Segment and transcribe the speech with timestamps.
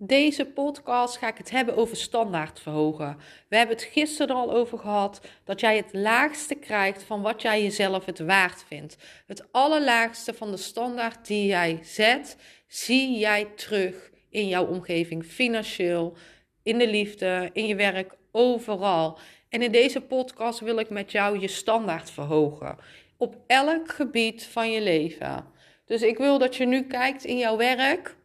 [0.00, 3.16] Deze podcast ga ik het hebben over standaard verhogen.
[3.48, 7.42] We hebben het gisteren er al over gehad dat jij het laagste krijgt van wat
[7.42, 8.96] jij jezelf het waard vindt.
[9.26, 16.16] Het allerlaagste van de standaard die jij zet, zie jij terug in jouw omgeving, financieel,
[16.62, 19.18] in de liefde, in je werk, overal.
[19.48, 22.78] En in deze podcast wil ik met jou je standaard verhogen.
[23.16, 25.44] Op elk gebied van je leven.
[25.84, 28.16] Dus ik wil dat je nu kijkt in jouw werk.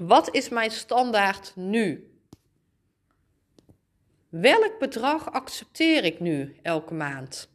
[0.00, 2.10] Wat is mijn standaard nu?
[4.28, 7.50] Welk bedrag accepteer ik nu elke maand?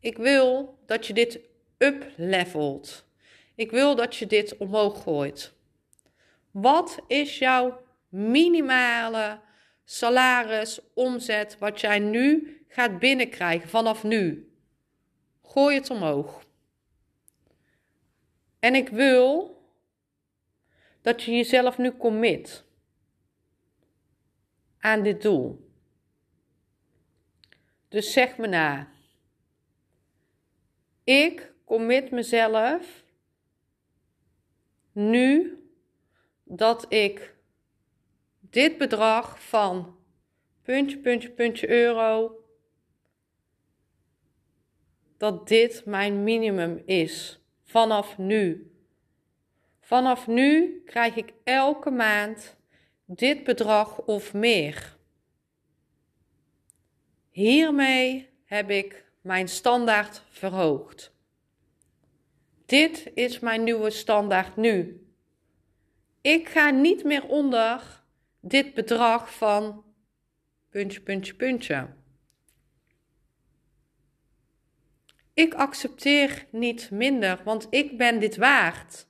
[0.00, 1.40] Ik wil dat je dit
[1.78, 3.04] uplevelt.
[3.54, 5.52] Ik wil dat je dit omhoog gooit.
[6.50, 9.40] Wat is jouw minimale
[9.84, 14.52] salaris, omzet, wat jij nu gaat binnenkrijgen vanaf nu?
[15.42, 16.50] Gooi het omhoog.
[18.62, 19.56] En ik wil
[21.00, 22.64] dat je jezelf nu commit
[24.78, 25.70] aan dit doel.
[27.88, 28.92] Dus zeg me na.
[31.04, 33.04] Ik commit mezelf
[34.92, 35.58] nu
[36.44, 37.36] dat ik
[38.40, 39.98] dit bedrag van
[40.62, 42.44] puntje, puntje, puntje euro,
[45.16, 47.41] dat dit mijn minimum is.
[47.72, 48.70] Vanaf nu.
[49.80, 52.56] Vanaf nu krijg ik elke maand
[53.04, 54.96] dit bedrag of meer.
[57.30, 61.12] Hiermee heb ik mijn standaard verhoogd.
[62.66, 65.06] Dit is mijn nieuwe standaard nu.
[66.20, 68.02] Ik ga niet meer onder
[68.40, 69.84] dit bedrag van
[70.70, 71.88] puntje, puntje, puntje.
[75.34, 79.06] Ik accepteer niet minder, want ik ben dit waard.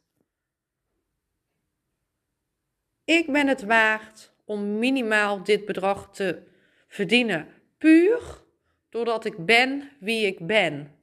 [3.04, 6.42] Ik ben het waard om minimaal dit bedrag te
[6.88, 7.48] verdienen.
[7.78, 8.42] Puur
[8.88, 10.94] doordat ik ben wie ik ben.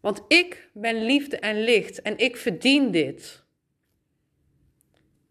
[0.00, 3.44] Want ik ben liefde en licht en ik verdien dit.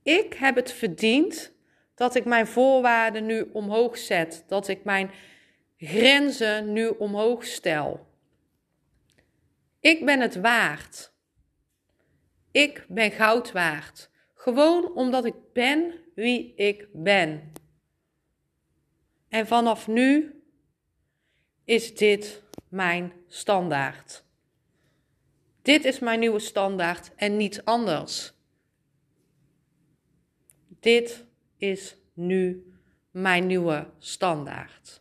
[0.03, 1.53] Ik heb het verdiend
[1.95, 5.11] dat ik mijn voorwaarden nu omhoog zet, dat ik mijn
[5.81, 8.08] grenzen nu omhoog stel.
[9.80, 11.14] Ik ben het waard.
[12.52, 14.09] Ik ben goud waard.
[14.34, 17.52] Gewoon omdat ik ben wie ik ben.
[19.30, 20.41] En vanaf nu
[21.64, 24.24] is dit mijn standaard.
[25.62, 28.34] Dit is mijn nieuwe standaard en niet anders.
[30.68, 31.25] Dit
[31.58, 32.74] is nu
[33.12, 35.00] mijn nieuwe standaard.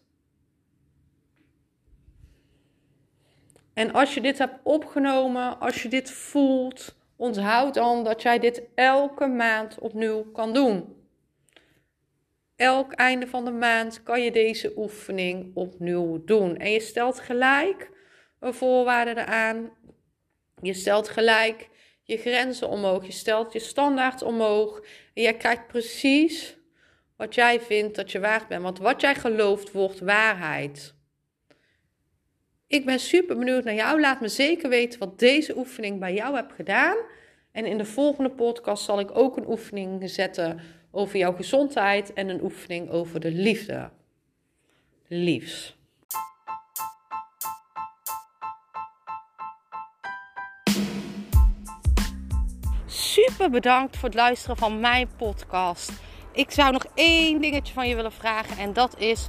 [3.80, 8.62] En als je dit hebt opgenomen, als je dit voelt, onthoud dan dat jij dit
[8.74, 10.96] elke maand opnieuw kan doen.
[12.56, 16.56] Elk einde van de maand kan je deze oefening opnieuw doen.
[16.56, 17.90] En je stelt gelijk
[18.40, 19.70] een voorwaarde eraan.
[20.62, 21.68] Je stelt gelijk
[22.02, 23.06] je grenzen omhoog.
[23.06, 24.80] Je stelt je standaard omhoog.
[25.14, 26.56] En jij krijgt precies
[27.16, 28.62] wat jij vindt dat je waard bent.
[28.62, 30.98] Want wat jij gelooft wordt waarheid.
[32.70, 34.00] Ik ben super benieuwd naar jou.
[34.00, 36.96] Laat me zeker weten wat deze oefening bij jou hebt gedaan.
[37.52, 40.60] En in de volgende podcast zal ik ook een oefening zetten
[40.90, 43.90] over jouw gezondheid en een oefening over de liefde.
[45.06, 45.76] Liefs.
[52.86, 55.92] Super bedankt voor het luisteren van mijn podcast.
[56.32, 59.28] Ik zou nog één dingetje van je willen vragen en dat is: